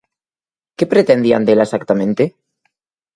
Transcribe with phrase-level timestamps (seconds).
[0.77, 2.23] Que pretendían dela exactamente?